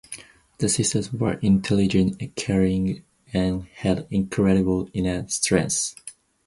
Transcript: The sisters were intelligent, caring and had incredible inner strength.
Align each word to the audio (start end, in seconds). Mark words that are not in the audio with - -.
The 0.57 0.67
sisters 0.67 1.13
were 1.13 1.33
intelligent, 1.43 2.35
caring 2.35 3.03
and 3.33 3.65
had 3.75 4.07
incredible 4.09 4.89
inner 4.95 5.27
strength. 5.27 5.93